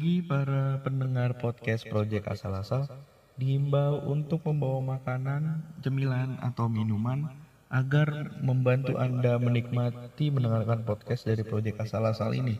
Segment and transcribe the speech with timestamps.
[0.00, 2.88] Bagi para pendengar podcast Project Asal-Asal,
[3.36, 7.28] diimbau untuk membawa makanan, cemilan, atau minuman
[7.68, 12.56] agar membantu Anda menikmati mendengarkan podcast dari Project Asal-Asal ini.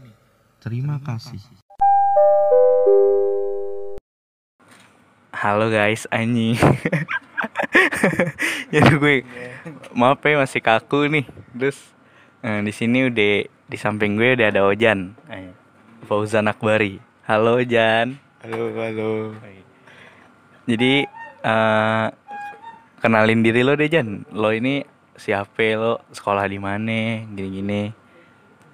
[0.60, 1.40] Terima kasih.
[5.32, 6.60] Halo guys, anjing.
[8.76, 9.24] Jadi gue
[9.96, 11.24] maaf ya masih kaku nih.
[11.56, 11.80] Terus
[12.44, 15.16] eh, di sini udah di samping gue udah ada Ojan.
[15.32, 15.56] Eh,
[16.04, 17.08] Fauzan Akbari.
[17.30, 18.18] Halo Ojan.
[18.42, 19.30] Halo, halo.
[20.66, 21.06] Jadi
[21.46, 22.06] eh,
[22.98, 24.26] kenalin diri lo deh Jan.
[24.34, 24.82] Lo ini
[25.14, 26.02] siapa lo?
[26.10, 27.22] Sekolah di mana?
[27.30, 27.94] Gini-gini.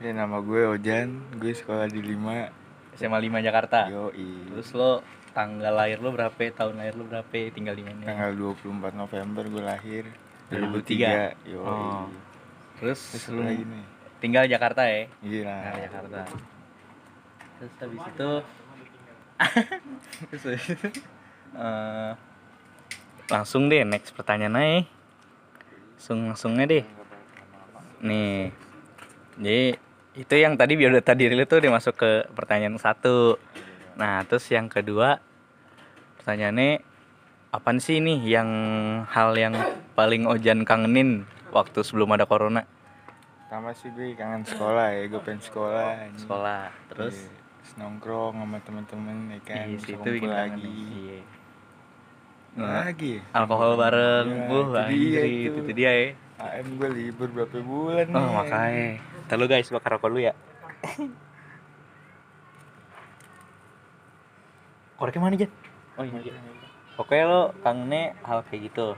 [0.00, 3.92] Ya nama gue Ojan, gue sekolah di 5 SMA 5 Jakarta.
[3.92, 4.48] Yoi.
[4.48, 5.04] Terus lo
[5.36, 6.40] tanggal lahir lo berapa?
[6.40, 7.36] Tahun lahir lo berapa?
[7.52, 8.08] Tinggal di mana?
[8.08, 10.04] Tanggal 24 November gue lahir
[10.48, 11.44] 2003.
[11.44, 11.52] 2003.
[11.52, 11.60] Yoi.
[11.60, 12.08] Oh.
[12.80, 13.44] Terus Terus lo
[14.16, 15.12] tinggal Jakarta ya?
[15.20, 15.44] Iya.
[15.44, 16.55] Nah, Jakarta.
[17.56, 18.30] Terus habis itu
[20.28, 20.88] Terus habis itu
[21.56, 22.12] eh,
[23.32, 24.78] langsung deh next pertanyaan aja.
[25.96, 26.84] Langsung langsungnya deh.
[28.04, 28.52] Nih.
[29.36, 29.64] Jadi
[30.16, 33.36] itu yang tadi biodata diri lu tuh udah masuk ke pertanyaan satu.
[34.00, 35.20] Nah, terus yang kedua
[36.20, 36.80] pertanyaannya
[37.52, 38.50] apaan sih nih yang
[39.08, 39.56] hal yang
[39.96, 42.64] paling Ojan kangenin waktu sebelum ada corona?
[43.46, 45.84] Pertama sih gue kangen sekolah ya, gue pengen sekolah.
[46.18, 46.62] Sekolah.
[46.92, 47.45] Terus Iya.
[47.76, 49.56] Nongkrong sama temen-temen ya kan.
[49.68, 50.64] Iya, bisa kumpul bikin lagi.
[50.64, 50.72] nih.
[50.96, 51.18] Iya.
[52.56, 53.20] Nah, lagi?
[53.36, 55.60] Alkohol bareng, Ya, buh, itu itu.
[55.60, 56.08] itu dia ya.
[56.36, 58.16] AM gue libur berapa bulan nih.
[58.16, 58.88] Oh, makanya.
[59.28, 60.32] Ntar lu guys, bakar rokok dulu ya.
[64.96, 65.50] Koreknya mana, Jan?
[65.96, 66.32] Oh, iya.
[66.96, 68.96] Pokoknya lo kangennya hal kayak gitu.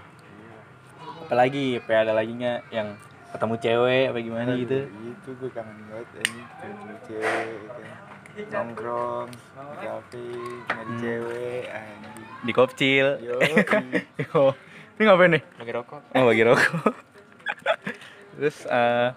[1.27, 2.95] Apalagi, apa ada lagi nggak yang
[3.29, 4.79] ketemu cewek apa gimana gitu?
[4.87, 8.08] Itu gue kangen banget ini ketemu cewek ya kan.
[8.39, 10.23] Nongkrong di kafe,
[10.71, 11.01] nyari Hmm.
[11.03, 12.23] cewek, anjing.
[12.39, 13.07] Di kopcil.
[13.19, 13.37] Yo,
[14.23, 14.41] Yo.
[14.95, 15.43] Ini ngapain nih?
[15.59, 16.01] bagi rokok.
[16.15, 16.95] Oh, bagi rokok.
[18.39, 19.11] Terus eh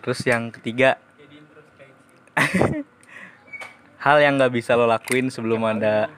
[0.00, 0.96] Terus yang ketiga
[4.04, 6.08] Hal yang nggak bisa lo lakuin sebelum ada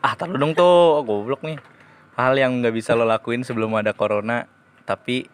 [0.00, 1.60] Ah taruh dong tuh Goblok nih
[2.16, 4.48] Hal yang nggak bisa lo lakuin sebelum ada corona
[4.82, 5.28] Tapi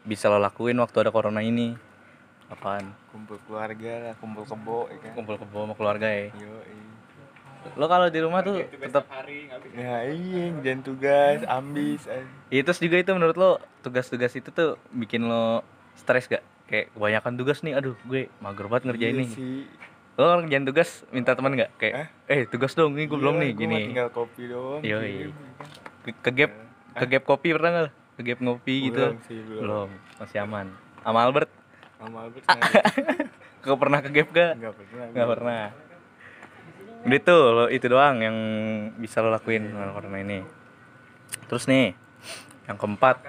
[0.00, 1.74] Bisa lo lakuin waktu ada corona ini
[2.46, 2.84] Apaan?
[3.10, 5.12] Kumpul keluarga lah, kumpul kebo ya kan.
[5.14, 6.52] Kumpul kebo sama keluarga ya Yo,
[7.74, 9.04] Lo kalau di rumah tuh tetap
[9.74, 12.06] Ya iya, jangan tugas, ambis.
[12.06, 12.30] anjing.
[12.48, 13.50] Iya terus juga itu menurut lo
[13.82, 16.42] Tugas-tugas itu tuh bikin lo stres gak?
[16.66, 19.58] Kayak kebanyakan tugas nih Aduh gue mager banget ngerjain Iya nih sih.
[20.14, 21.70] Lo kalau ngerjain tugas minta teman gak?
[21.76, 24.80] Kayak Eh tugas dong ini gue belum Iya, nih gua gini tinggal kopi doang.
[24.80, 25.26] Yo, kirim, iya.
[25.26, 25.68] ya kan.
[26.06, 26.52] Ke- ke gap
[26.96, 27.90] ke gap kopi pernah nggak?
[28.16, 29.02] Ke gap ngopi gitu?
[29.04, 29.60] Belum sih, belum.
[29.60, 30.66] Belum, masih aman.
[31.02, 31.50] Sama Albert,
[31.96, 32.60] Sama Albert Ah.
[33.64, 34.52] ke pernah ke gap gak?
[34.60, 35.06] nggak pernah.
[35.10, 35.62] Nggak pernah.
[37.06, 38.36] Udah tuh, lo itu doang yang
[38.98, 40.42] bisa lo lakuin dengan corona ini.
[41.46, 41.94] Terus nih,
[42.66, 43.22] yang keempat,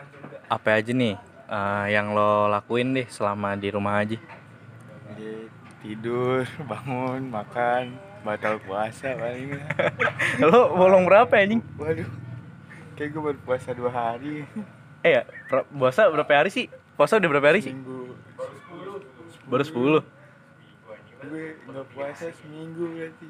[0.49, 1.13] apa aja nih
[1.47, 4.17] eh, yang lo lakuin deh selama di rumah aja?
[5.13, 5.49] Jadi,
[5.85, 9.61] tidur, bangun, makan, batal puasa paling.
[10.49, 11.61] lo bolong berapa anjing?
[11.77, 12.09] Waduh.
[12.97, 14.41] Kayak gue baru puasa dua hari.
[15.05, 15.21] Eh ya,
[15.69, 16.65] puasa berapa hari sih?
[16.97, 17.69] Puasa udah berapa hari sih?
[17.77, 18.06] Seminggu.
[19.47, 20.17] Baru 10
[21.17, 23.27] Gue nggak puasa seminggu berarti.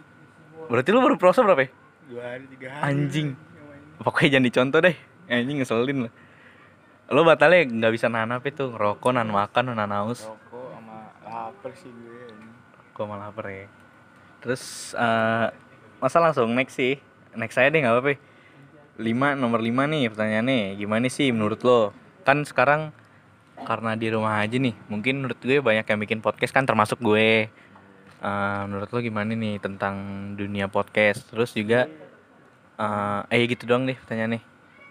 [0.67, 1.69] Berarti lo baru puasa berapa ya?
[2.07, 2.83] Dua hari, tiga hari.
[2.83, 3.29] Anjing.
[4.03, 4.95] Pokoknya jangan dicontoh deh.
[5.31, 6.13] Anjing ngeselin lah.
[7.07, 10.27] Lo batalnya nggak bisa nahan apa itu ngerokok, nahan makan, nahan haus.
[10.27, 12.27] Rokok sama lapar sih gue.
[12.27, 12.47] ini.
[12.91, 13.71] Gue malah lapar ya.
[14.43, 15.47] Terus eh
[16.03, 16.99] masa langsung next sih.
[17.39, 18.19] Next saya deh nggak apa-apa.
[18.99, 20.75] 5 nomor 5 nih pertanyaannya.
[20.75, 21.95] Gimana sih menurut lo?
[22.27, 22.91] Kan sekarang
[23.65, 27.49] karena di rumah aja nih, mungkin menurut gue banyak yang bikin podcast kan termasuk gue.
[28.17, 29.95] Eh, menurut lo gimana nih tentang
[30.33, 31.25] dunia podcast?
[31.29, 31.85] Terus juga
[32.77, 34.41] eh eh gitu doang deh pertanyaannya.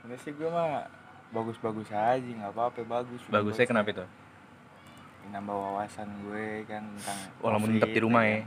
[0.03, 0.91] Sebenernya sih gue mah
[1.30, 3.21] bagus-bagus aja, nggak apa-apa bagus.
[3.30, 4.07] Bagusnya kenapa itu?
[5.30, 7.18] Nambah wawasan gue kan tentang.
[7.42, 8.47] Walaupun tetap di rumah ya.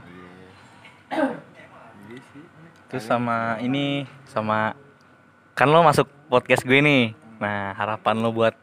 [2.08, 2.44] Iya sih.
[2.88, 4.74] Terus sama ini sama
[5.52, 7.12] kan lo masuk podcast gue nih.
[7.36, 8.56] Nah, harapan lo buat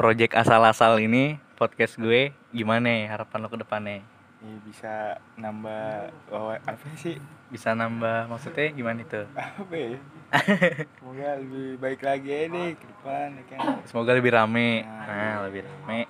[0.00, 4.00] project asal-asal ini podcast gue gimana ya harapan lo ke depannya?
[4.40, 4.92] Iya, bisa
[5.36, 7.20] nambah wawa- apa sih?
[7.52, 9.20] Bisa nambah maksudnya gimana itu?
[9.60, 10.00] Apa ya?
[10.96, 13.58] Semoga lebih baik lagi ya deh ke depan ya kan.
[13.84, 14.88] Semoga lebih rame.
[14.88, 16.08] Nah, Nah, lebih rame.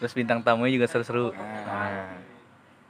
[0.00, 1.36] Terus bintang tamunya juga seru-seru.
[1.36, 2.16] Nah,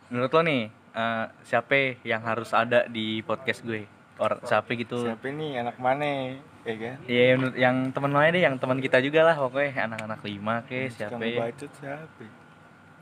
[0.06, 3.82] menurut lo nih eh, siapa yang harus ada di podcast gue?
[4.22, 5.02] Or siapa gitu?
[5.02, 6.38] Siapa nih anak mana?
[6.66, 6.96] Ya kan?
[7.06, 7.22] Iya,
[7.54, 11.14] yang teman lo aja deh, yang teman kita juga lah pokoknya anak-anak lima ke siapa
[11.14, 11.40] Kamu ya?
[11.46, 12.24] bacot siapa?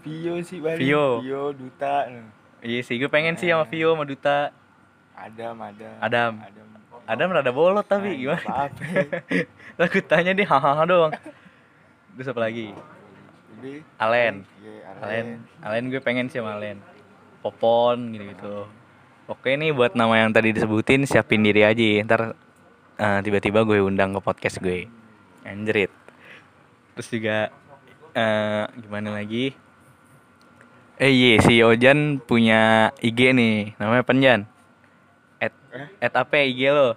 [0.05, 1.07] Vio sih paling Vio.
[1.25, 2.29] Vio duta no.
[2.61, 4.53] Iya sih, gue pengen sih sama Vio sama Duta.
[5.17, 6.33] Adam Adam Adam.
[6.41, 6.67] Adam
[7.05, 8.69] Adam rada bolot tapi Nah, gimana?
[8.69, 8.83] apa
[9.85, 11.13] Aku tanya dia hahaha doang.
[12.17, 12.73] Terus apa lagi?
[13.55, 13.81] Udah.
[13.97, 14.35] Alen.
[14.61, 15.27] Iya, Alen,
[15.61, 16.81] Alen gue pengen sih sama Alen.
[17.41, 18.69] Popon gitu-gitu.
[19.25, 22.01] Oke nih buat nama yang tadi disebutin siapin diri aja ya.
[22.05, 22.23] Ntar
[22.97, 24.87] eh, tiba-tiba gue undang ke podcast gue.
[25.43, 25.91] Anjrit.
[26.95, 27.37] Terus juga
[28.13, 29.53] eh gimana lagi?
[30.95, 34.41] Eh iya si Ojan punya IG nih, namanya Penjan.
[35.37, 35.89] At, Eh?
[36.01, 36.95] at apa IG lo?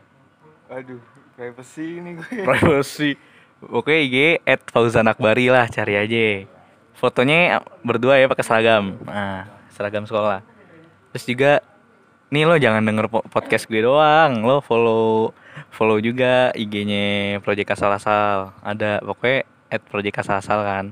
[0.67, 1.01] Aduh,
[1.33, 2.43] privacy ini gue.
[2.50, 3.17] privacy
[3.63, 6.45] oke IG at Fauzan Akbari lah cari aja
[6.93, 10.45] fotonya berdua ya pakai seragam nah seragam sekolah
[11.09, 11.51] terus juga
[12.29, 15.33] nih lo jangan denger po- podcast gue doang lo follow
[15.71, 18.51] follow juga IG-nya Project Asal Asal.
[18.63, 20.85] Ada pokoknya at Project Asal Asal kan.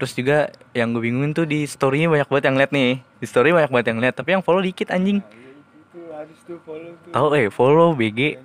[0.00, 0.38] Terus juga
[0.72, 2.92] yang gue bingungin tuh di story-nya banyak banget yang liat nih.
[3.20, 5.20] Di story banyak banget yang liat tapi yang follow dikit anjing.
[5.20, 8.38] Nah, iya, tahu eh follow BG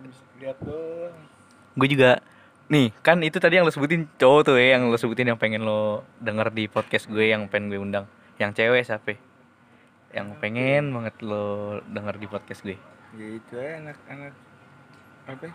[1.75, 2.23] gue juga
[2.71, 5.67] nih kan itu tadi yang lo sebutin cowok tuh ya yang lo sebutin yang pengen
[5.67, 8.05] lo denger di podcast gue yang pengen gue undang.
[8.39, 9.13] Yang cewek siapa?
[10.15, 12.77] Yang pengen banget lo denger di podcast gue.
[13.15, 14.33] Ya itu anak-anak
[15.25, 15.47] apa?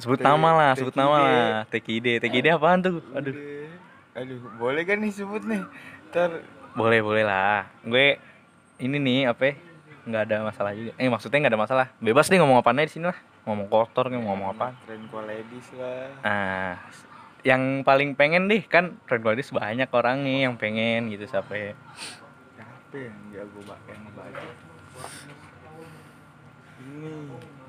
[0.00, 1.48] sebut T- nama lah sebut nama lah.
[1.68, 3.04] TKD TKD apaan tuh?
[3.12, 3.34] Aduh.
[4.16, 5.62] Aduh, boleh kan nih sebut nih?
[6.10, 6.42] Ntar.
[6.74, 7.70] Boleh boleh lah.
[7.86, 8.18] Gue
[8.82, 9.54] ini nih apa ya,
[10.08, 10.92] nggak ada masalah juga.
[10.98, 11.86] Eh maksudnya nggak ada masalah.
[12.02, 13.18] Bebas deh ngomong apa di sini lah.
[13.46, 16.12] Ngomong kotor kayak ngomong apa Trend ladies lah.
[16.20, 16.76] Nah,
[17.40, 21.72] yang paling pengen deh kan Red Qualities banyak orangnya yang pengen gitu sampai
[22.52, 24.48] Siapa yang jago bak yang ngebaca?
[26.80, 27.59] Ini.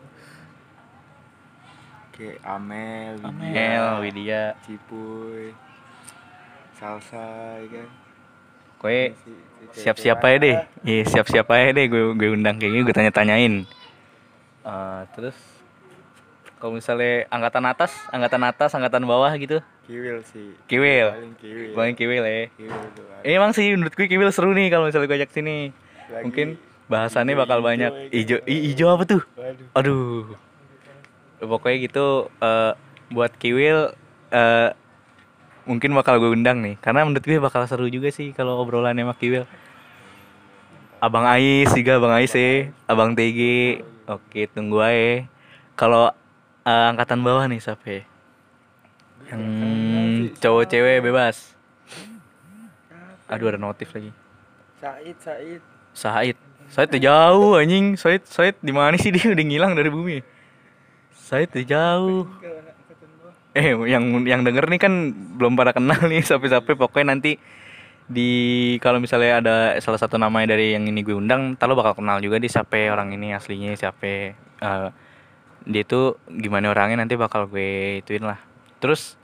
[2.22, 5.58] Kayak Amel, Widya, Amel, Widya, Cipuy,
[6.78, 7.26] Salsa,
[7.58, 7.88] ya kan?
[9.18, 9.32] si
[9.74, 13.54] siap-siap aja deh, iya siap-siap aja deh gue gue undang kayak gini gue tanya-tanyain.
[14.62, 15.38] Eh, terus
[16.58, 19.58] kalau misalnya angkatan atas, angkatan atas, angkatan bawah gitu,
[19.90, 20.54] Kiwil sih.
[20.70, 21.72] Kiwil, Paling Kiwil.
[21.74, 22.46] paling kiwil ya.
[22.54, 23.06] Kiwil tuh.
[23.26, 25.74] Eh, emang sih menurut gue kiwil seru nih kalau misalnya gue ajak sini.
[26.10, 26.48] Lagi Mungkin
[26.86, 28.14] bahasannya bakal banyak.
[28.14, 29.22] Ijo, i- ijo apa tuh?
[29.34, 29.68] Waduh.
[29.74, 30.26] Aduh.
[31.42, 32.72] Pokoknya gitu eh,
[33.10, 33.92] buat Kiwil
[34.32, 34.70] eh,
[35.66, 39.18] mungkin bakal gue undang nih karena menurut gue bakal seru juga sih kalau obrolan sama
[39.18, 39.50] Kiwil.
[41.02, 43.42] Abang Ais juga Abang Ais ya, Abang TG.
[44.06, 45.26] Oke, tunggu aja.
[45.74, 46.14] Kalau
[46.62, 48.02] eh, angkatan bawah nih siapa ya?
[49.34, 49.44] Yang
[50.38, 51.58] cowok cewek bebas.
[53.32, 54.12] Aduh ada notif lagi.
[54.78, 55.62] Said, Said.
[55.96, 56.38] Said.
[56.72, 57.96] Said tuh jauh anjing.
[57.96, 60.20] Said Said di mana sih dia udah ngilang dari bumi.
[61.32, 62.28] Said tuh jauh.
[63.56, 67.40] Eh yang yang denger nih kan belum pada kenal nih sampai-sampai pokoknya nanti
[68.12, 72.04] di kalau misalnya ada salah satu namanya dari yang ini gue undang, ntar lo bakal
[72.04, 74.36] kenal juga di siapa orang ini aslinya siapa.
[74.36, 74.90] Eh,
[75.64, 78.40] dia tuh gimana orangnya nanti bakal gue ituin lah.
[78.84, 79.16] Terus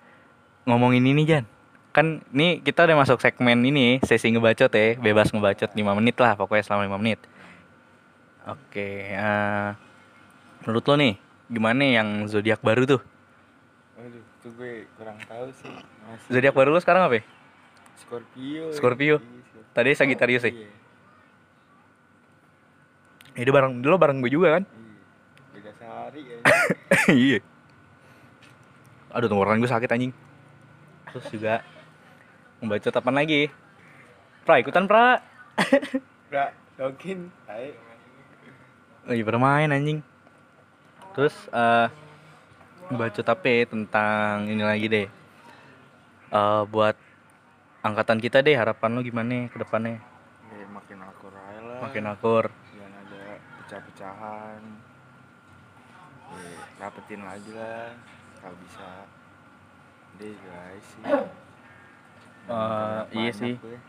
[0.64, 1.44] ngomongin ini Jan.
[1.92, 6.40] Kan nih kita udah masuk segmen ini sesi ngebacot ya, bebas ngebacot 5 menit lah
[6.40, 7.20] pokoknya selama 5 menit.
[8.48, 9.70] Oke, eh,
[10.64, 13.02] menurut lo nih gimana yang zodiak baru tuh?
[13.98, 15.74] Waduh, itu gue kurang tahu sih.
[16.06, 17.20] Masih Zodiak baru lo sekarang apa?
[17.20, 17.24] ya?
[17.98, 18.64] Scorpio.
[18.72, 19.16] Scorpio.
[19.18, 19.74] Iya, Scorpio.
[19.74, 20.54] Tadi Sagittarius ya?
[20.54, 20.70] Iya.
[23.38, 24.64] Eh, dia bareng lo bareng gue juga kan?
[24.70, 25.02] Iya.
[25.58, 26.38] Beda sehari ya.
[27.26, 27.40] iya.
[29.12, 30.14] Aduh tenggorokan gue sakit anjing.
[31.10, 31.54] Terus juga
[32.62, 33.50] membaca apa lagi?
[34.46, 35.26] Pra ikutan pra.
[36.30, 37.34] Bra, login.
[37.50, 37.74] Ayo.
[39.10, 40.06] Lagi bermain anjing.
[41.18, 41.90] Terus eh
[42.94, 45.08] membaca tapi tentang ini lagi deh.
[46.30, 46.94] Eh buat
[47.82, 49.98] angkatan kita deh harapan lo gimana ke depannya?
[50.54, 51.80] Ya, makin akur aja lah.
[51.90, 52.46] Makin akur.
[52.54, 54.62] Jangan ada pecah-pecahan.
[56.38, 56.54] Ya,
[56.86, 57.98] rapetin lagi lah.
[58.38, 58.90] Kalau bisa.
[60.22, 61.04] Deh guys sih.
[62.48, 63.54] Eh, iya sih.
[63.58, 63.82] gue.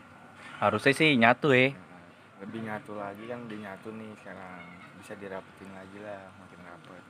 [0.57, 1.77] Harusnya sih nyatu ya.
[2.41, 4.65] Lebih nyatu lagi kan udah nyatu nih sekarang
[4.97, 6.25] bisa dirapetin lagi lah
[6.79, 7.03] rapet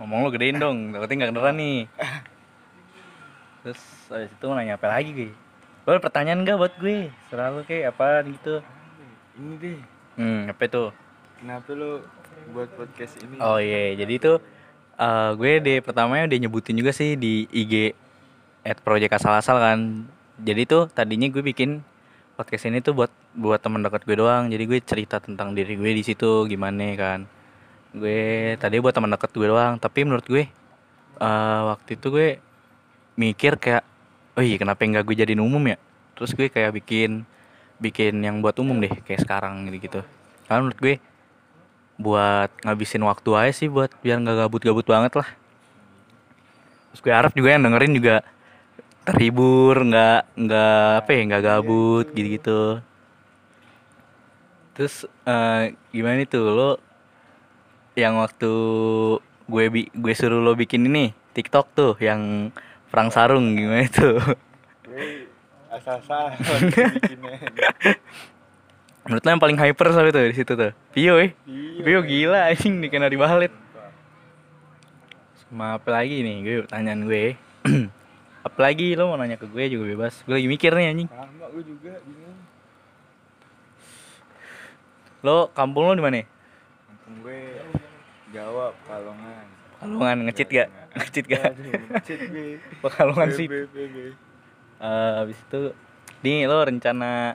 [0.00, 1.78] Ngomong lo gedein dong, takutnya nggak kedengeran nih.
[3.60, 5.30] Terus habis itu mau nanya apa lagi gue?
[5.84, 7.12] Lo pertanyaan gak buat gue?
[7.28, 8.64] Selalu kayak apa gitu?
[9.36, 9.78] ini deh
[10.16, 10.84] Hmm, apa itu?
[11.40, 12.04] kenapa lo
[12.52, 14.32] buat podcast ini Oh iya, jadi itu
[14.96, 17.96] eh, gue di pertamanya udah nyebutin juga sih di IG
[18.60, 20.04] at project asal-asal kan.
[20.40, 21.80] Jadi tuh tadinya gue bikin
[22.36, 24.48] podcast ini tuh buat buat teman dekat gue doang.
[24.52, 27.20] Jadi gue cerita tentang diri gue di situ gimana kan.
[27.90, 30.44] Gue tadi buat teman dekat gue doang, tapi menurut gue
[31.20, 32.28] eh, waktu itu gue
[33.18, 33.82] mikir kayak,
[34.38, 35.76] oh iya kenapa nggak gue jadiin umum ya?
[36.14, 37.26] Terus gue kayak bikin
[37.80, 40.00] bikin yang buat umum deh kayak sekarang gitu gitu
[40.44, 40.94] karena menurut gue
[41.96, 45.28] buat ngabisin waktu aja sih buat biar nggak gabut-gabut banget lah.
[46.92, 48.20] Terus gue harap juga yang dengerin juga
[49.10, 52.62] terhibur nggak nggak apa ya nggak gabut gitu gitu
[54.76, 56.78] terus eh, gimana itu lo
[58.00, 58.50] yang waktu
[59.50, 62.48] gue bi gue suruh lo bikin ini TikTok tuh yang
[62.88, 64.16] perang sarung gimana itu?
[65.70, 67.38] Bikinnya
[69.06, 70.72] menurut lo yang paling hyper sampai tuh di situ tuh?
[70.90, 71.36] Pio eh?
[71.44, 71.82] Iya.
[71.84, 73.52] Pio gila anjing dikena di balet
[75.50, 77.24] sama apa lagi nih gue pertanyaan gue
[78.46, 80.24] apalagi lo mau nanya ke gue juga bebas.
[80.24, 81.08] Gue lagi mikir nih anjing.
[81.10, 82.38] Sama gue juga bingung
[85.20, 86.24] lo kampung lo di mana?
[86.24, 87.40] Kampung gue
[88.30, 89.46] Jawa Pekalongan
[89.80, 92.18] Kalongan ngecit gak ngecit gak ngecit
[92.84, 93.46] Pekalongan sih.
[93.48, 93.96] PB.
[94.80, 95.72] Eh, habis itu
[96.20, 97.32] nih lo rencana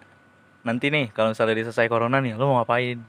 [0.62, 3.02] nanti nih kalau misalnya udah selesai corona nih lo mau ngapain?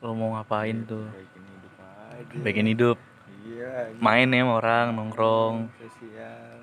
[0.00, 1.04] Lo mau ngapain tuh?
[1.12, 2.36] Baikin hidup aja.
[2.40, 2.98] Bikin hidup.
[3.46, 4.00] Iya gitu.
[4.00, 5.54] main ya sama orang nongkrong.
[5.76, 6.56] Sosial.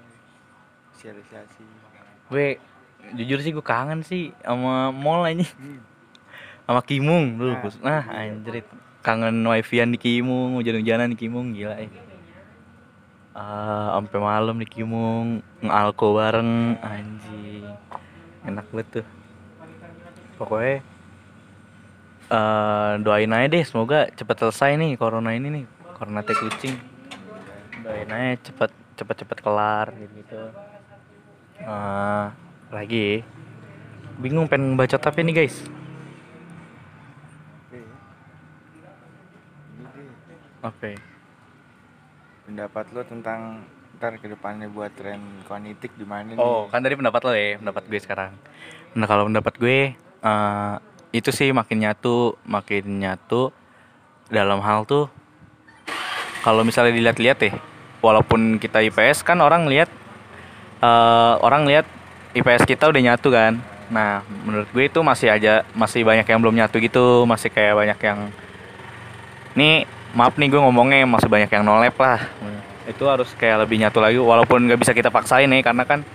[0.98, 1.66] Sosialisasi.
[2.30, 2.58] Gue
[3.14, 5.80] jujur sih gue kangen sih sama mall aja hmm.
[6.66, 8.64] sama Kimung dulu Nah, nah anjrit
[9.04, 11.92] kangen wifi-an di Kimung hujan-hujanan di Kimung gila eh.
[13.36, 17.68] Ah, sampai malam di Kimung ngalko bareng anjing.
[18.48, 19.08] Enak banget tuh.
[20.40, 20.80] Pokoknya
[22.32, 25.64] eh doain aja deh semoga cepet selesai nih corona ini nih
[26.00, 26.80] corona teh kucing.
[27.84, 30.42] Doain aja cepet cepet kelar gitu gitu
[32.72, 33.28] lagi.
[34.24, 35.83] Bingung pengen baca tapi nih guys
[40.64, 40.92] oke
[42.44, 43.64] pendapat lo tentang
[43.96, 46.72] ntar ke depannya buat tren kognitif di mana Oh, nih?
[46.76, 48.32] kan tadi pendapat lo ya, pendapat gue sekarang.
[48.98, 50.76] Nah, kalau pendapat gue eh,
[51.14, 53.54] itu sih makin nyatu, makin nyatu
[54.28, 55.08] dalam hal tuh
[56.44, 57.52] kalau misalnya dilihat-lihat ya,
[58.04, 59.88] walaupun kita IPS kan orang lihat
[60.84, 61.88] eh, orang lihat
[62.36, 63.56] IPS kita udah nyatu kan.
[63.88, 68.00] Nah, menurut gue itu masih aja masih banyak yang belum nyatu gitu, masih kayak banyak
[68.04, 68.20] yang
[69.54, 72.22] nih maaf nih gue ngomongnya masih banyak yang nolep lah.
[72.86, 76.06] Itu harus kayak lebih nyatu lagi walaupun nggak bisa kita paksain nih karena kan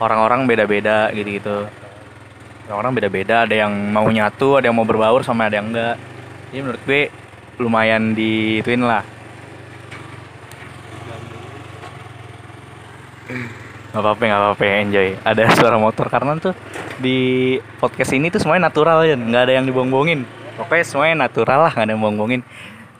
[0.00, 1.58] orang-orang beda-beda gitu gitu
[2.70, 5.98] orang beda-beda ada yang mau nyatu ada yang mau berbaur sama ada yang enggak
[6.54, 7.02] jadi menurut gue
[7.58, 9.02] lumayan dituin lah.
[13.90, 15.08] Nggak apa-apa nggak apa-apa enjoy.
[15.26, 16.54] Ada suara motor karena tuh
[17.00, 20.28] di podcast ini tuh semuanya natural ya nggak ada yang dibohong-bohongin
[20.60, 22.42] pokoknya semuanya natural lah nggak ada yang bohong-bohongin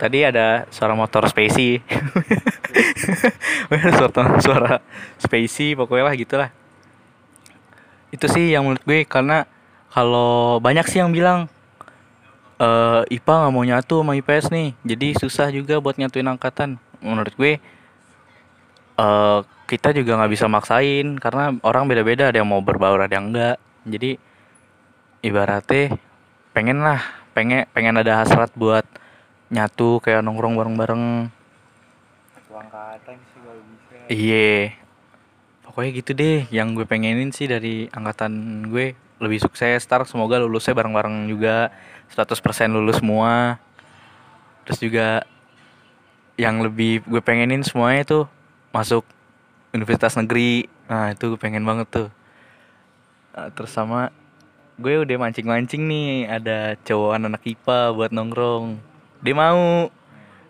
[0.01, 1.77] tadi ada suara motor spacey.
[3.71, 4.75] Suara suara
[5.21, 6.51] spacey pokoknya lah gitulah.
[8.09, 9.45] Itu sih yang menurut gue karena
[9.93, 11.47] kalau banyak sih yang bilang
[12.61, 16.81] eh IPA nggak mau nyatu sama IPS nih jadi susah juga buat nyatuin angkatan.
[17.05, 17.61] Menurut gue
[19.01, 19.41] eh
[19.71, 23.57] kita juga nggak bisa maksain karena orang beda-beda ada yang mau berbaur ada yang enggak
[23.87, 24.19] jadi
[25.23, 25.95] ibaratnya
[26.51, 26.99] pengen lah
[27.31, 28.83] pengen pengen ada hasrat buat
[29.51, 31.31] nyatu kayak nongkrong bareng-bareng
[32.61, 34.75] angkatan sih kalau bisa Iya.
[35.65, 39.87] Pokoknya gitu deh yang gue pengenin sih dari angkatan gue lebih sukses.
[39.87, 41.71] Ntar semoga lulusnya bareng-bareng juga
[42.11, 43.63] 100% lulus semua.
[44.67, 45.09] Terus juga
[46.35, 48.25] yang lebih gue pengenin semuanya tuh
[48.75, 49.07] masuk
[49.71, 50.67] universitas negeri.
[50.91, 52.09] Nah, itu gue pengen banget tuh.
[53.31, 54.11] Nah, terus sama
[54.81, 58.90] gue udah mancing-mancing nih ada cowokan anak IPA buat nongkrong.
[59.21, 59.93] Dia mau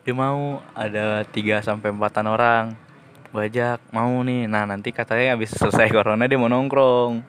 [0.06, 2.64] dia mau ada 3 sampai empatan orang.
[3.34, 4.46] Bajak mau nih.
[4.46, 7.22] Nah nanti katanya habis selesai corona dia mau nongkrong.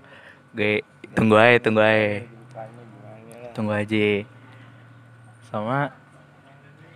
[0.54, 0.86] Gue
[1.18, 2.26] tunggu aja tunggu aja.
[3.58, 4.26] Tunggu aja.
[5.50, 5.90] Sama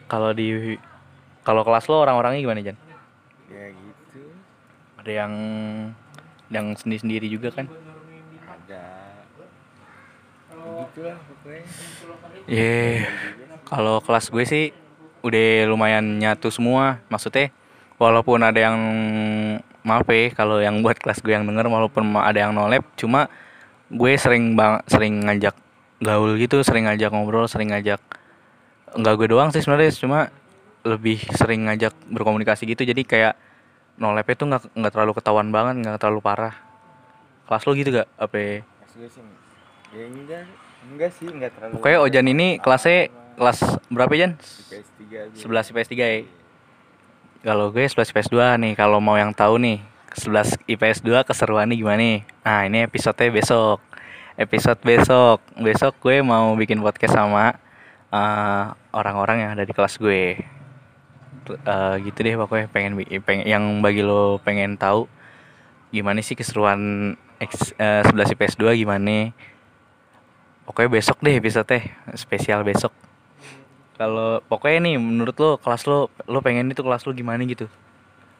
[0.05, 0.77] kalau di
[1.41, 2.77] kalau kelas lo orang-orangnya gimana Jan?
[3.49, 4.21] Ya gitu.
[5.01, 5.33] Ada yang
[6.53, 7.65] yang sendiri-sendiri juga kan
[10.55, 11.63] begitulah pokoknya
[12.45, 13.03] Ye,
[13.65, 14.65] kalau kelas gue sih
[15.25, 17.01] udah lumayan nyatu semua.
[17.09, 17.49] Maksudnya
[17.97, 18.77] walaupun ada yang
[19.81, 23.29] maaf ya kalau yang buat kelas gue yang denger walaupun ada yang nolep cuma
[23.89, 25.55] gue sering bang sering ngajak
[26.01, 28.01] gaul gitu, sering ngajak ngobrol, sering ngajak
[28.93, 30.29] enggak gue doang sih sebenarnya cuma
[30.85, 33.33] lebih sering ngajak berkomunikasi gitu jadi kayak
[33.97, 36.53] nolepnya tuh nggak nggak terlalu ketahuan banget nggak terlalu parah
[37.45, 38.55] kelas lo gitu gak apa ya?
[38.97, 39.44] Gue sih
[39.95, 40.43] ya enggak
[40.91, 44.31] enggak sih enggak terlalu Pokoknya Ojan ini kelasnya kelas berapa Jan?
[44.35, 44.89] IPS
[45.35, 46.19] 3 11 IPS 3 ya.
[47.45, 49.77] Kalau gue 11 IPS 2 nih, kalau mau yang tahu nih,
[50.17, 52.17] 11 IPS 2 keseruannya gimana nih?
[52.41, 53.79] Nah, ini episode besok.
[54.35, 57.55] episode besok besok gue mau bikin podcast sama
[58.11, 60.43] eh, orang-orang yang ada di kelas gue
[61.45, 65.05] Eh, gitu deh pokoknya pengen, pengen yang bagi lo pengen tahu
[65.93, 69.29] gimana sih keseruan X, eh, 11 IPS 2 gimana
[70.65, 71.83] pokoknya besok deh episode teh
[72.17, 72.91] spesial besok.
[73.95, 77.71] Kalau pokoknya nih menurut lo kelas lo lo pengen itu kelas lo gimana gitu?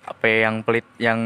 [0.04, 1.20] Apa yang pelit yang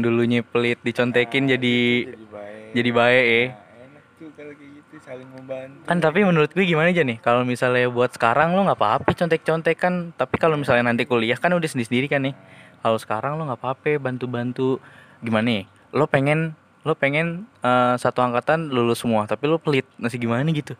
[0.00, 1.76] dulunya pelit dicontekin jadi
[2.08, 2.70] jadi baik.
[2.72, 5.84] jadi baik ya Nah, enak tuh kalau kayak gitu saling membantu.
[5.84, 9.76] Kan tapi menurut gue gimana aja nih kalau misalnya buat sekarang lo nggak apa-apa contek-contek
[9.76, 12.34] kan tapi kalau misalnya nanti kuliah kan udah sendiri-sendiri kan nih.
[12.80, 14.80] Kalau sekarang lo nggak apa-apa bantu-bantu
[15.20, 15.64] gimana nih?
[15.92, 16.56] Lo pengen
[16.88, 20.72] lo pengen eh, satu angkatan lulus semua tapi lo pelit masih gimana gitu?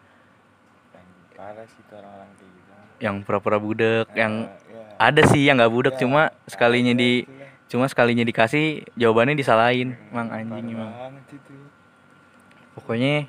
[0.88, 2.72] Pengen parah sih tuh orang-orang kayak gitu.
[3.04, 7.68] Yang pura-pura budek yang ya, ada sih yang nggak budek Ya, cuma sekalinya di itulah.
[7.68, 10.00] cuma sekalinya dikasih jawabannya disalahin.
[10.08, 10.92] Emang anjing emang.
[12.72, 13.26] pokoknya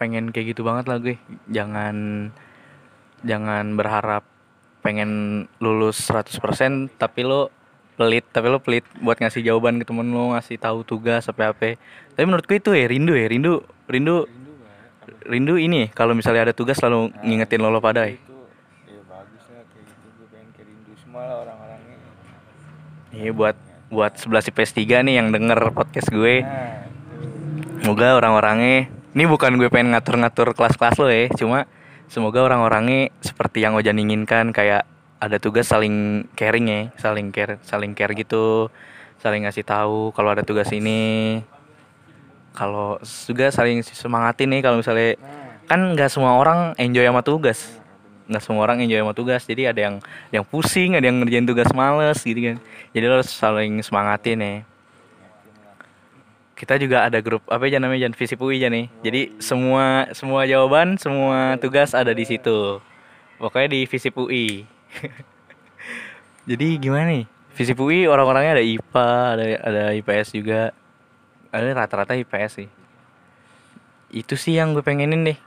[0.00, 1.16] pengen kayak gitu banget lah gue.
[1.46, 2.28] Jangan
[3.22, 4.26] jangan berharap
[4.82, 7.54] pengen lulus 100% tapi lo
[7.94, 11.76] pelit tapi lo pelit buat ngasih jawaban ke temen lo ngasih tahu tugas apa apa.
[12.12, 14.28] Tapi menurut gue itu ya rindu ya rindu rindu
[15.26, 18.34] rindu ini kalau misalnya ada tugas selalu ngingetin lo lo pada ya itu
[18.90, 21.98] ya bagus lah kayak gitu gue pengen kayak rindu semua lah orang-orangnya.
[23.12, 23.56] Iya buat
[23.92, 26.42] buat 11 IPS 3 nih yang denger podcast gue.
[26.42, 26.92] Nah
[27.82, 31.66] Semoga orang-orangnya ini bukan gue pengen ngatur-ngatur kelas-kelas lo ya, cuma
[32.06, 34.86] semoga orang-orangnya seperti yang Ojan inginkan kayak
[35.22, 38.66] ada tugas saling caring ya, saling care, saling care gitu,
[39.22, 41.38] saling ngasih tahu kalau ada tugas ini.
[42.58, 42.98] Kalau
[43.30, 45.14] juga saling semangatin nih kalau misalnya
[45.70, 47.78] kan nggak semua orang enjoy sama tugas.
[48.26, 49.96] Nggak semua orang enjoy sama tugas, jadi ada yang
[50.34, 52.56] yang pusing, ada yang ngerjain tugas males gitu kan.
[52.90, 54.54] Jadi lo harus saling semangatin ya
[56.62, 58.86] kita juga ada grup apa aja namanya Jan Visip UI aja nih.
[59.02, 62.78] Jadi semua semua jawaban, semua tugas ada di situ.
[63.42, 64.62] Pokoknya di Visip UI.
[66.50, 67.24] Jadi gimana nih?
[67.52, 70.72] Visip UI orang-orangnya ada IPA, ada ada IPS juga.
[71.52, 72.68] Ada rata-rata IPS sih.
[74.12, 75.38] Itu sih yang gue pengenin deh.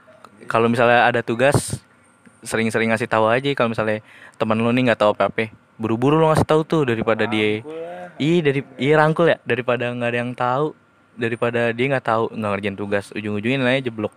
[0.46, 1.82] Kalau misalnya ada tugas
[2.46, 4.06] sering-sering ngasih tahu aja kalau misalnya
[4.38, 5.50] teman lu nih nggak tahu apa-apa.
[5.76, 7.60] Buru-buru lo ngasih tahu tuh daripada dia.
[8.16, 10.72] Iya dari iya rangkul ya daripada nggak ada yang tahu
[11.16, 14.12] daripada dia nggak tahu nggak ngerjain tugas ujung-ujungnya nilainya jeblok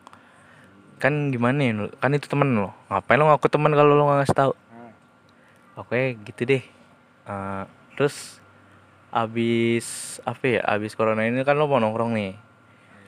[0.99, 4.35] kan gimana ya kan itu temen lo ngapain lo ngaku teman kalau lo nggak ngasih
[4.35, 4.51] tahu
[5.79, 6.63] oke gitu deh.
[7.29, 7.63] Eh,
[7.95, 8.43] terus
[9.09, 12.33] abis apa ya abis corona ini kan lo mau nongkrong nih.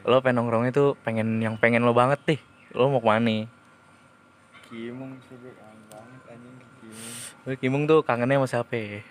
[0.07, 2.39] Lo pengen nongkrongnya tuh pengen yang pengen lo banget deh.
[2.73, 3.43] Lo mau ke mana nih?
[4.71, 7.15] Kimung sih gue kangen banget anjing Kimung.
[7.43, 9.03] Lo Kimung tuh kangennya sama siapa ya?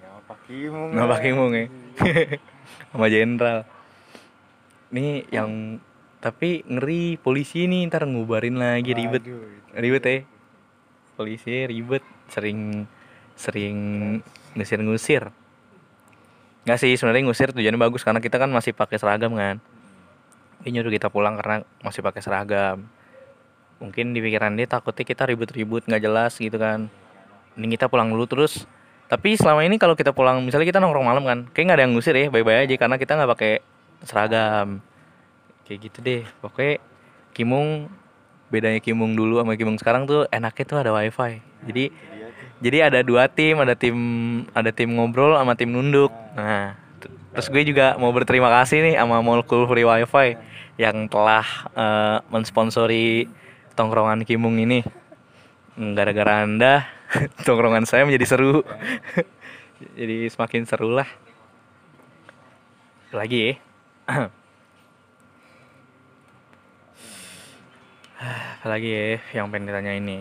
[0.00, 1.66] ya apa Kimung Nggak pakai Kimung ya?
[2.90, 3.58] sama jenderal.
[4.90, 5.78] Nih yang
[6.24, 9.22] tapi ngeri polisi nih ntar ngubarin lagi ribet.
[9.76, 10.18] Ribet ya
[11.16, 12.84] polisi ribet sering
[13.36, 13.76] sering
[14.52, 15.32] ngusir-ngusir.
[16.68, 19.56] Nggak sih sebenarnya ngusir tujuannya bagus karena kita kan masih pakai seragam kan.
[20.60, 22.84] Dia nyuruh kita pulang karena masih pakai seragam.
[23.78, 26.92] Mungkin di pikiran dia takutnya kita ribut-ribut nggak jelas gitu kan.
[27.56, 28.68] Ini kita pulang dulu terus.
[29.06, 31.94] Tapi selama ini kalau kita pulang misalnya kita nongkrong malam kan kayak nggak ada yang
[31.94, 33.52] ngusir ya bye-bye aja karena kita nggak pakai
[34.02, 34.82] seragam.
[35.68, 36.22] Kayak gitu deh.
[36.42, 36.82] Pokoknya
[37.36, 37.86] Kimung
[38.48, 41.42] bedanya Kimung dulu sama Kimung sekarang tuh enaknya tuh ada wifi.
[41.66, 43.96] Jadi Dia tuh jadi ada dua tim ada tim
[44.56, 46.12] ada tim ngobrol sama tim nunduk.
[46.34, 46.78] Nah.
[47.02, 50.40] T- terus gue juga mau berterima kasih nih sama Molekul Free Wifi
[50.80, 51.44] yang telah
[51.76, 53.28] eh, mensponsori
[53.76, 54.80] tongkrongan Kimung ini.
[55.76, 56.88] Hmm, gara-gara anda
[57.46, 58.64] tongkrongan saya menjadi seru.
[60.00, 61.08] Jadi semakin seru lah
[63.14, 63.54] lagi ya
[68.16, 69.04] apalagi ya
[69.42, 70.18] yang pengen ditanya ini.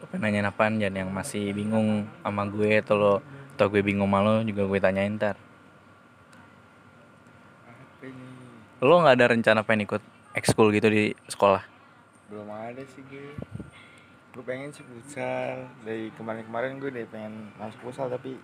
[0.00, 3.14] Lo pengen nanyain apaan jangan yang masih bingung sama gue atau lo
[3.56, 5.36] atau gue bingung sama lo juga gue tanyain ntar.
[8.84, 10.02] Lo nggak ada rencana pengen ikut
[10.36, 11.64] ekskul gitu di sekolah?
[12.28, 13.32] Belum ada sih gue
[14.34, 15.64] gue pengen sih futsal.
[15.88, 18.36] Dari kemarin-kemarin gue udah pengen masuk futsal tapi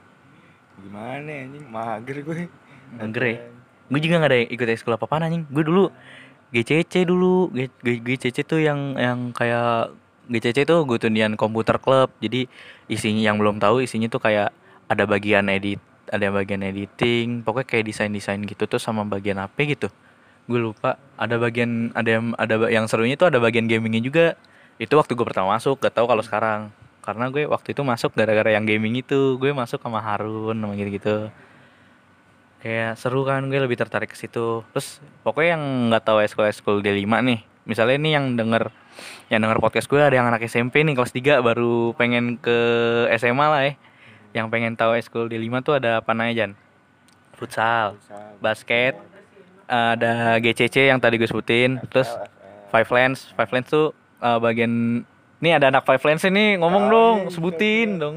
[0.81, 1.67] gimana anjing?
[1.69, 2.49] Mager gue.
[2.97, 3.39] Mager ya?
[3.91, 5.45] gue juga nggak ada ikut ekskul apa apaan anjing.
[5.51, 5.91] Gue dulu
[6.51, 7.51] GCC dulu.
[7.83, 9.95] GCC tuh yang yang kayak
[10.31, 12.11] GCC tuh Gutunian Komputer Club.
[12.23, 12.47] Jadi
[12.91, 14.51] isinya yang belum tahu isinya tuh kayak
[14.91, 15.79] ada bagian edit
[16.11, 19.89] ada bagian editing pokoknya kayak desain desain gitu tuh sama bagian apa gitu.
[20.51, 24.27] Gue lupa ada bagian ada yang ada yang serunya tuh ada bagian gamingnya juga.
[24.83, 26.61] Itu waktu gue pertama masuk gak tahu kalau sekarang.
[27.01, 29.39] Karena gue waktu itu masuk gara-gara yang gaming itu.
[29.39, 31.31] Gue masuk sama Harun sama gitu-gitu
[32.61, 34.63] kayak seru kan gue lebih tertarik ke situ.
[34.73, 38.73] Terus pokoknya yang nggak tahu eskul eskul D5 nih misalnya ini yang denger
[39.31, 42.59] yang denger podcast gue ada yang anak SMP nih kelas 3 baru pengen ke
[43.17, 43.73] SMA lah ya.
[44.31, 46.53] Yang pengen tahu eskul D5 tuh ada apa namanya Jan?
[47.35, 47.97] Futsal
[48.39, 49.01] basket
[49.65, 52.11] ada GCC yang tadi gue sebutin terus
[52.69, 53.33] Five Lens.
[53.35, 55.03] Five Lens tuh uh, bagian
[55.41, 58.17] ini ada anak Five Lens ini ngomong Ah, dong iya, sebutin dong.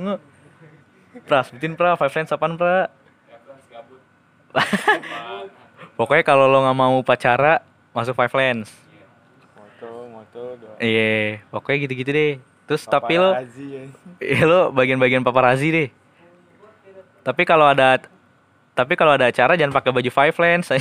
[1.23, 2.89] Pra sebutin pra Five Lens apaan pra
[5.97, 7.61] pokoknya kalau lo nggak mau pacara
[7.93, 8.69] masuk Five Lens
[9.57, 10.41] moto moto
[10.79, 13.43] iya pokoknya gitu-gitu deh terus tapi lo ya.
[14.23, 15.89] Iya lo bagian-bagian paparazi deh.
[17.23, 17.99] Tapi kalau ada
[18.73, 20.71] tapi kalau ada acara jangan pakai baju five lens.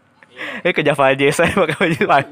[0.66, 2.30] eh ke Java aja saya pakai baju five.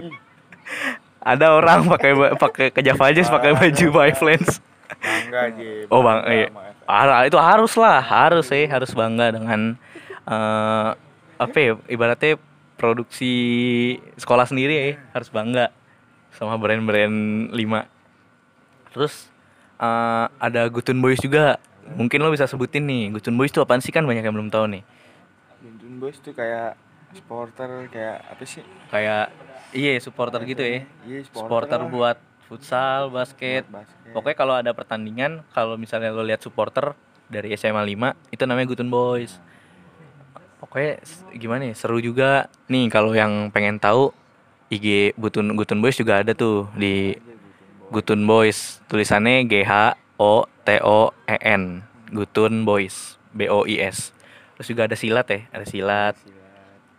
[1.25, 4.61] ada orang pakai pakai ke Java aja pakai baju five lens.
[5.01, 6.49] bangga aja Oh bang, iya.
[6.85, 9.81] Ah, itu harus lah, harus sih, harus bangga dengan
[10.25, 10.91] eh
[11.35, 12.39] apa ya, ibaratnya
[12.75, 13.33] produksi
[14.17, 15.71] sekolah sendiri ya, harus bangga
[16.31, 17.55] sama brand-brand 5.
[18.91, 19.29] Terus
[19.77, 21.59] eh, ada Gutun Boys juga.
[21.85, 24.65] Mungkin lo bisa sebutin nih, Gutun Boys itu apaan sih kan banyak yang belum tahu
[24.73, 24.83] nih.
[25.61, 26.77] Guntur Boys tuh kayak
[27.13, 29.31] supporter kayak apa sih Kayak
[29.71, 30.83] iya supporter gitu ya.
[31.05, 31.89] iya Supporter lah.
[31.89, 34.13] buat futsal, basket, Buat basket.
[34.13, 36.93] Pokoknya kalau ada pertandingan, kalau misalnya lo lihat supporter
[37.27, 39.37] dari SMA 5, itu namanya Gutun Boys.
[40.75, 40.99] Pokoknya
[41.39, 42.51] gimana ya, seru juga.
[42.67, 44.11] Nih kalau yang pengen tahu
[44.75, 47.15] IG Gutun Gutun Boys juga ada tuh di
[47.95, 48.83] Gutun Boys.
[48.91, 51.87] Tulisannya G H O T O E N.
[52.11, 53.15] Gutun Boys.
[53.31, 54.11] B O I S.
[54.59, 56.19] Terus juga ada silat ya, ada silat.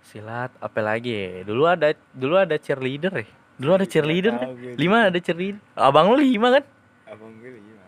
[0.07, 0.55] Silat.
[0.63, 1.27] Apa lagi ya?
[1.43, 3.27] Dulu ada dulu ada cheerleader ya.
[3.59, 4.39] Dulu ada cheerleader.
[4.39, 4.55] kan?
[4.79, 5.59] Lima ada cheerleader.
[5.75, 6.63] Abang lu lima kan?
[7.05, 7.85] abang gue lima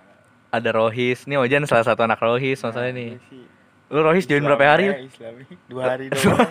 [0.54, 3.44] ada Rohis nih Ojan salah satu anak Rohis masalahnya nih Gue sih
[3.88, 4.86] lu Rohis join berapa hari?
[4.86, 6.50] Islamnya, Islami dua hari doang.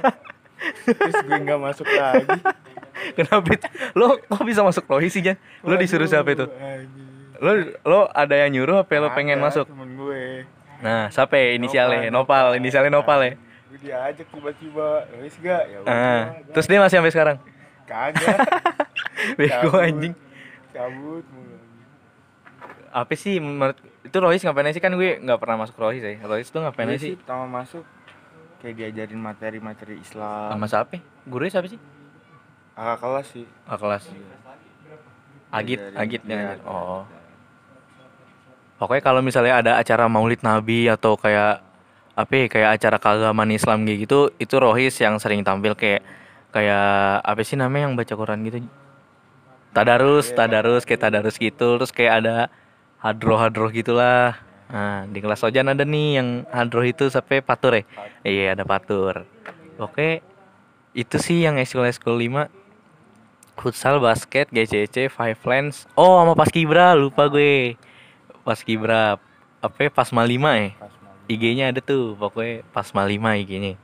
[0.87, 2.39] Terus gue nggak masuk lagi.
[3.13, 3.51] Kenapa
[3.93, 5.37] lu kok bisa masuk Rohis sih Jan?
[5.61, 6.47] Lu disuruh siapa itu?
[7.37, 9.69] lu lo ada yang nyuruh apa lu pengen masuk?
[9.69, 10.49] temen gue.
[10.79, 11.53] Nah siapa ya?
[11.53, 12.57] Inisialnya Nopal.
[12.57, 13.33] Inisialnya Nopal ya?
[13.67, 17.37] Gue diajak tiba-tiba wis gak ya udah, ah gua- terus dia masih sampai sekarang?
[17.85, 18.39] Kagak.
[19.39, 20.15] Bego anjing.
[20.73, 21.57] Cabut mulu.
[22.89, 23.77] Apa sih menurut
[24.17, 24.81] itu Rohis ngapain sih?
[24.81, 27.13] Kan gue nggak pernah masuk Rohis ya Rohis tuh ngapain sih?
[27.15, 27.85] pertama masuk
[28.57, 30.57] kayak diajarin materi-materi Islam.
[30.57, 30.97] Sama siapa?
[31.29, 31.77] Gurunya siapa sih?
[32.73, 33.45] Kakak kelas sih.
[33.69, 34.05] Ah kelas.
[35.53, 37.05] Agit Diajarin- Agit yang oh.
[38.77, 41.65] Pokoknya kalau misalnya ada acara Maulid Nabi atau kayak
[42.17, 46.01] apa ya, kayak acara keagamaan Islam kayak gitu, itu Rohis yang sering tampil kayak
[46.49, 46.89] kayak
[47.21, 48.65] apa sih namanya yang baca Quran gitu.
[49.73, 52.37] Tadarus, Iya, tadarus kayak tadarus gitu, terus kayak ada
[53.07, 54.35] hadroh-hadroh gitulah.
[54.67, 57.83] Nah, di kelas Ojan ada nih yang hadroh itu sampai patur ya.
[58.27, 59.23] Iya, ada patur.
[59.79, 60.27] Oke.
[60.97, 62.51] Itu sih yang eskul-eskul 5
[63.57, 65.89] futsal, basket, GCC, five lens.
[65.97, 67.75] Oh, sama Paskibra, lupa gue.
[68.45, 69.19] Paskibra
[69.65, 70.69] apa ya, Pasma 5 ya?
[70.77, 70.93] pas
[71.27, 73.75] IG-nya ada tuh, pokoknya Pasma 5 IG-nya.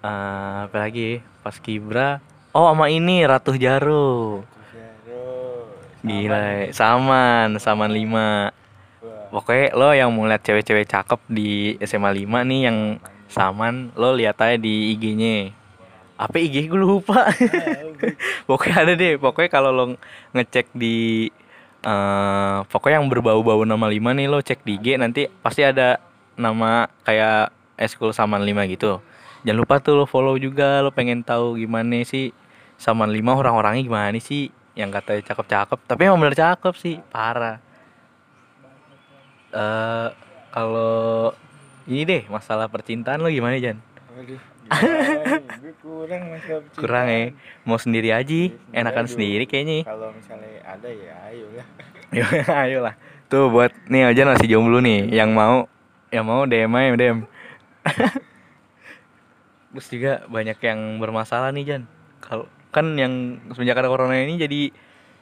[0.00, 1.20] Eh, apa lagi?
[1.42, 2.22] Paskibra.
[2.54, 4.46] Oh, sama ini Ratu Jaro.
[6.02, 6.70] Gila.
[6.70, 8.06] Saman, Saman 5.
[8.08, 8.50] Wah,
[9.28, 12.78] Pokoknya lo yang mau lihat cewek-cewek cakep di SMA 5 nih yang
[13.28, 15.52] Saman, lo lihat aja di IG-nya.
[16.18, 17.28] Apa IG gue lupa.
[18.48, 19.84] pokoknya ada deh, pokoknya kalau lo
[20.34, 21.28] ngecek di
[21.78, 26.02] eh pokoknya yang berbau-bau nama 5 nih lo cek di IG nanti pasti ada
[26.34, 28.98] nama kayak eskul Saman 5 gitu.
[29.46, 32.34] Jangan lupa tuh lo follow juga, lo pengen tahu gimana sih
[32.78, 37.58] Saman 5 orang-orangnya gimana sih yang katanya cakep-cakep, tapi emang bener cakep sih, parah
[39.48, 40.08] eh
[40.52, 41.32] kalau
[41.88, 43.80] ini deh masalah percintaan lo gimana Jan?
[44.12, 44.36] Gue
[45.80, 46.76] kurang masalah percintaan.
[46.76, 47.22] Kurang ya,
[47.64, 49.12] mau sendiri aja, Sendiri enakan aja.
[49.16, 49.88] sendiri kayaknya.
[49.88, 51.66] Kalau misalnya ada ya ayo lah.
[52.08, 52.24] Ya
[52.64, 52.94] ayolah.
[53.28, 55.68] Tuh buat nih Ojan masih jomblo nih, yang mau
[56.08, 57.18] yang mau DM aja DM.
[59.72, 61.82] Terus juga banyak yang bermasalah nih Jan.
[62.20, 64.70] Kalau kan yang semenjak ada corona ini jadi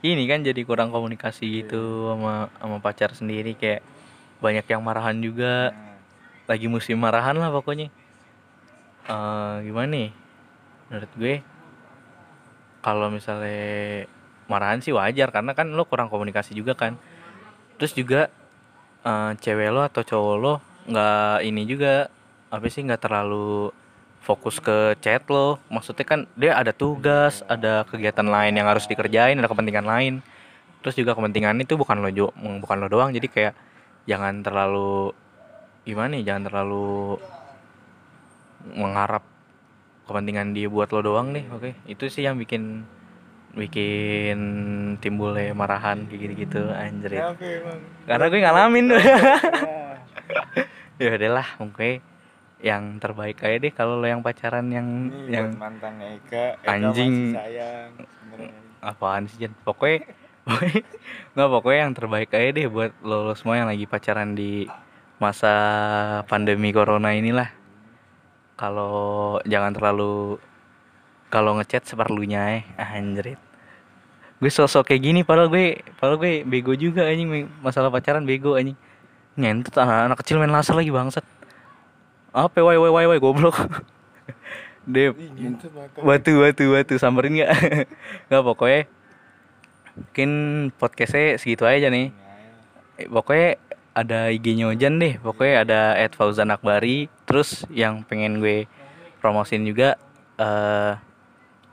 [0.05, 3.81] ini kan jadi kurang komunikasi gitu sama sama pacar sendiri kayak
[4.45, 5.73] banyak yang marahan juga.
[5.73, 5.97] Nah,
[6.45, 7.89] lagi musim marahan lah pokoknya.
[9.09, 10.11] Eh gimana nih?
[10.93, 11.35] Menurut gue
[12.85, 14.05] kalau misalnya
[14.47, 17.01] marahan sih wajar karena kan lo kurang komunikasi juga kan.
[17.81, 18.29] Terus juga
[19.01, 20.55] eh cewek lo atau cowok lo
[20.87, 22.13] nggak ini juga
[22.53, 23.73] apa sih nggak terlalu
[24.27, 25.63] fokus ke chat lo.
[25.71, 30.15] Maksudnya kan dia ada tugas ada kegiatan lain yang harus dikerjain ada kepentingan lain.
[30.83, 33.15] Terus juga kepentingan itu bukan lo bukan lo doang.
[33.15, 33.55] Jadi kayak
[34.11, 35.15] jangan terlalu
[35.87, 37.23] gimana ya jangan terlalu
[38.75, 39.23] mengharap
[40.11, 41.71] kepentingan dia buat lo doang deh oke?
[41.87, 42.83] Itu sih yang bikin
[43.57, 44.39] bikin
[45.01, 47.79] timbulnya marahan kayak gitu-gitu anjir Kenapa emang?
[48.05, 48.87] karena gue ngalamin.
[50.97, 52.03] Ya, ya udahlah mungkin
[52.67, 57.15] yang terbaik aja deh kalau lo yang pacaran yang Ini yang mantan Eka, Eka Anjing.
[57.15, 58.61] masih sayang sebenarnya.
[58.83, 60.03] apaan sih Jan pokoknya
[61.39, 64.67] nggak pokoknya yang terbaik aja deh buat lo, lo semua yang lagi pacaran di
[65.23, 65.55] masa
[66.27, 67.51] pandemi corona inilah.
[68.57, 70.41] Kalau jangan terlalu
[71.31, 73.39] kalau ngechat seperlunya eh anjrit.
[74.37, 77.51] Gue sosok kayak gini padahal gue padahal gue bego juga anjing.
[77.63, 78.79] Masalah pacaran bego anjing.
[79.37, 81.36] Ngentot anak, anak kecil main laser lagi bangsat
[82.33, 82.59] apa?
[82.63, 83.57] Wai wai wai wai goblok.
[84.87, 85.67] Dep, Ih, gitu
[85.99, 87.51] batu batu batu samperin nggak?
[88.31, 88.81] Nggak pokoknya
[89.99, 90.31] mungkin
[90.79, 92.15] podcastnya segitu aja nih.
[93.03, 93.59] Eh, pokoknya
[93.99, 95.19] ada IG-nya Ojan deh.
[95.19, 97.11] Pokoknya ada Ed Fauzan Akbari.
[97.27, 98.71] Terus yang pengen gue
[99.19, 99.99] promosin juga
[100.39, 100.95] eh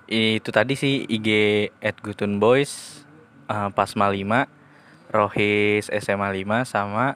[0.10, 1.30] itu tadi sih IG
[1.78, 3.06] Ed Gutun Boys
[3.46, 7.14] eh, Pasma 5 Rohis SMA 5 sama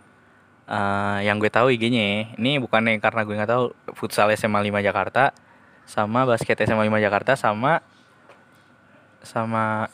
[0.68, 2.20] eh, yang gue tahu IG-nya ya.
[2.38, 5.32] ini bukannya karena gue nggak tahu futsal SMA 5 Jakarta
[5.88, 7.80] sama basket SMA 5 Jakarta sama
[9.24, 9.88] sama.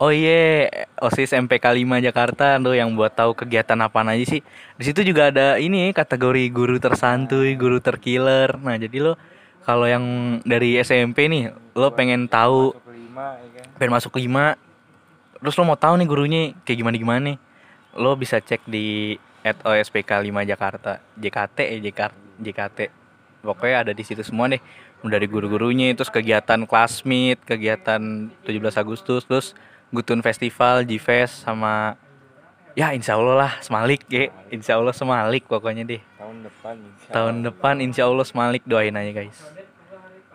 [0.00, 0.64] Oh iya,
[0.96, 4.40] OSIS MPK 5 Jakarta tuh yang buat tahu kegiatan apa aja sih.
[4.80, 8.56] Di situ juga ada ini kategori guru tersantuy, guru terkiller.
[8.64, 9.20] Nah, jadi lo
[9.60, 12.72] kalau yang dari SMP nih, lo pengen tahu
[13.20, 13.66] ya kan.
[13.76, 14.56] pengen masuk lima
[15.40, 17.36] terus lo mau tahu nih gurunya kayak gimana gimana nih
[17.96, 21.00] lo bisa cek di at ospk 5 Jakarta.
[21.16, 22.78] JKT ya JKT JKT
[23.40, 24.60] pokoknya ada di situ semua deh
[25.00, 29.56] dari guru-gurunya terus kegiatan classmeet kegiatan 17 Agustus terus
[29.90, 31.96] Gutun Festival Gfest sama
[32.78, 36.02] ya insya Allah lah semalik ya insya Allah semalik pokoknya deh.
[36.20, 38.62] Tahun depan insya tahun depan insya Allah semalik.
[38.68, 39.38] Doain aja guys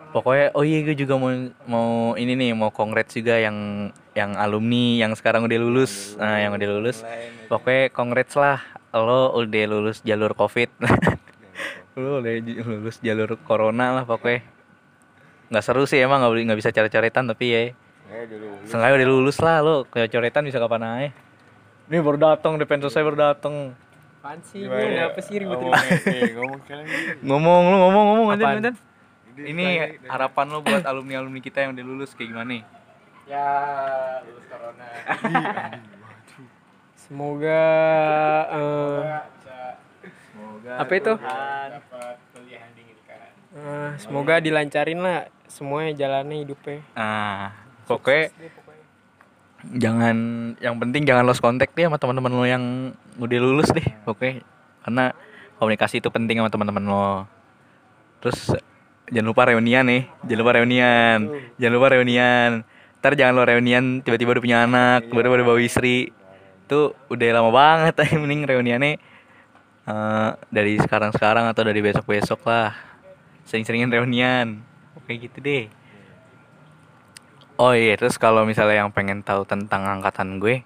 [0.06, 1.30] pokoknya oh iya gue juga mau
[1.66, 6.52] mau ini nih mau kongres juga yang yang alumni yang sekarang udah lulus nah yang
[6.52, 7.46] udah lulus nih.
[7.46, 8.58] pokoknya kongres lah
[8.92, 10.72] lo udah lulus jalur covid
[11.96, 12.32] lo udah
[12.64, 14.40] lulus jalur corona lah pokoknya
[15.46, 17.62] nggak seru sih emang nggak boleh- nggak bisa coret-coretan tapi ya
[18.06, 18.46] Ya dulu.
[18.70, 21.08] sengaja udah lulus lah lo kayak coretan bisa kapan aja
[21.86, 23.74] ini baru datang depan selesai baru datang
[24.26, 24.66] Apaan sih?
[24.66, 25.06] Gimana ya?
[25.06, 26.58] Kenapa sih eh, ngomong
[27.22, 28.26] ngomong lu ngomong ngomong?
[28.34, 28.74] Anjan.
[29.36, 32.62] Ini harapan lo buat alumni-alumni kita yang udah lulus kayak gimana nih?
[33.28, 33.48] Ya,
[34.24, 34.86] lulus corona.
[37.06, 37.62] Semoga
[38.50, 38.98] eh,
[40.32, 41.12] Semoga Apa itu?
[43.56, 46.82] eh, semoga dilancarin lah semuanya jalannya hidupnya.
[46.98, 47.54] Ah,
[47.86, 48.34] pokoknya
[49.76, 50.16] jangan
[50.60, 54.42] yang penting jangan lost contact deh sama teman-teman lo yang udah lulus deh, oke?
[54.84, 55.14] Karena
[55.56, 57.08] komunikasi itu penting sama teman-teman lo.
[58.20, 58.58] Terus
[59.10, 61.18] jangan lupa reunian nih, jangan lupa reunian,
[61.58, 62.50] jangan lupa reunian.
[62.98, 66.10] Ntar jangan lo reunian tiba-tiba udah punya anak, tiba-tiba udah bawa istri.
[66.66, 68.92] Itu udah lama banget, mending reuniannya
[69.86, 72.74] eh, dari sekarang-sekarang atau dari besok-besok lah.
[73.46, 74.58] Sering-seringin reunian.
[74.98, 75.70] Oke gitu deh.
[77.56, 80.60] Oh iya, terus kalau misalnya yang pengen tahu tentang angkatan gue,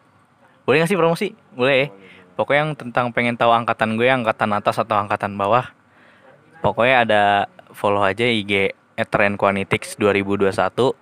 [0.66, 1.28] boleh nggak sih promosi?
[1.54, 1.88] Boleh ya?
[2.34, 5.70] Pokoknya yang tentang pengen tahu angkatan gue, angkatan atas atau angkatan bawah,
[6.64, 7.22] pokoknya ada
[7.72, 10.92] follow aja IG @trenquanitics 2021,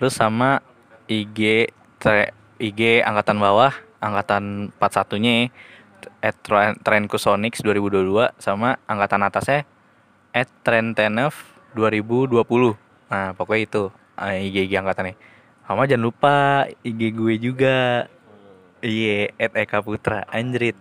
[0.00, 0.64] terus sama
[1.06, 1.70] IG
[2.02, 5.52] tre- IG angkatan bawah, angkatan 41-nya
[6.22, 6.36] at
[6.82, 9.68] Trenkusonics 2022 sama angkatan atasnya
[10.34, 12.42] at Trentenef 2020
[13.06, 13.82] nah pokoknya itu
[14.18, 15.14] eh, IG IG angkatannya.
[15.66, 18.06] Sama jangan lupa IG gue juga.
[18.84, 20.22] Iya at Eka Putra.
[20.30, 20.76] Anjrit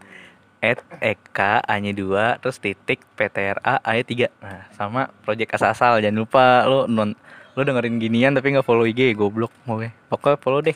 [0.64, 6.66] at Eka hanya dua terus titik PTRA A 3 nah sama project asal jangan lupa
[6.68, 7.16] lo non
[7.56, 9.80] lo dengerin ginian tapi nggak follow IG goblok mau
[10.12, 10.76] pokoknya follow deh.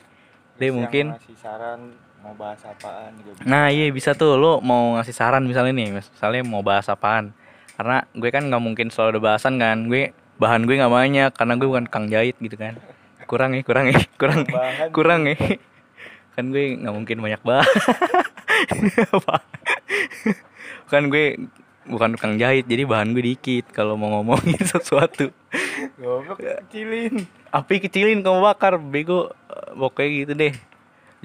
[0.60, 1.16] Deh mungkin.
[1.16, 1.92] ngasih saran
[2.24, 3.44] mau bahas apaan juga.
[3.44, 4.40] Nah iya bisa tuh.
[4.40, 7.36] Lo mau ngasih saran misalnya nih misalnya mau bahas apaan.
[7.76, 9.92] Karena gue kan nggak mungkin selalu ada bahasan kan.
[9.92, 12.80] Gue bahan gue nggak banyak karena gue bukan kang jahit gitu kan.
[13.28, 14.48] Kurang ya kurang ya kurang
[14.96, 15.36] kurang ya
[16.40, 17.68] kan gue nggak mungkin banyak bahan
[19.20, 19.44] Apa?
[20.92, 21.38] Kan gue
[21.90, 25.34] bukan kang jahit jadi bahan gue dikit kalau mau ngomongin sesuatu.
[25.98, 27.26] Goblok kecilin.
[27.50, 29.34] api kecilin kamu bakar bego.
[29.74, 30.54] Pokoknya gitu deh.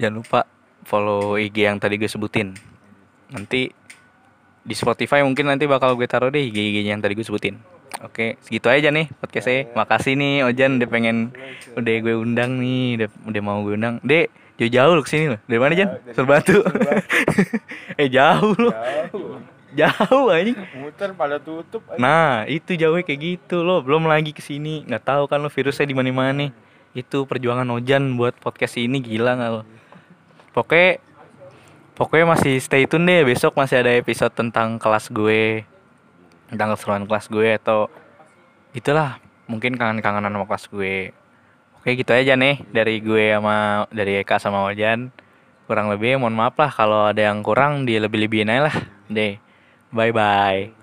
[0.01, 0.39] Jangan lupa
[0.85, 2.57] follow IG yang tadi gue sebutin.
[3.29, 3.69] Nanti
[4.65, 7.61] di Spotify mungkin nanti bakal gue taruh deh IG IG yang tadi gue sebutin.
[8.01, 9.69] Oke segitu aja nih podcastnya.
[9.77, 11.17] Makasih nih Ojan udah pengen
[11.77, 14.01] udah gue undang nih udah, udah mau gue undang.
[14.01, 15.89] Dek jauh-jauh lu ke sini loh dari mana Jan?
[16.15, 16.63] Serbatu
[18.01, 18.69] eh jauh lu.
[18.71, 19.39] Jauh.
[19.75, 20.55] jauh anjing.
[20.79, 21.99] Muter pada tutup aja.
[21.99, 23.83] nah itu jauhnya kayak gitu lo.
[23.83, 26.47] Belum lagi ke sini nggak tahu kan lo virusnya di mana mana
[26.95, 29.61] itu perjuangan Ojan buat podcast ini gila nggak lo?
[30.55, 31.03] Pokoknya
[31.99, 33.27] pokoknya masih stay tune deh.
[33.27, 35.67] Besok masih ada episode tentang kelas gue.
[36.47, 37.91] Tentang keseruan kelas gue atau
[38.71, 39.19] itulah.
[39.45, 41.13] Mungkin kangen-kangenan sama kelas gue
[41.85, 45.13] oke gitu aja nih dari gue sama dari Eka sama Ojan
[45.69, 48.75] kurang lebih mohon maaf lah kalau ada yang kurang dia lebih-lebihin aja lah.
[49.05, 49.37] Deh
[49.93, 50.73] bye bye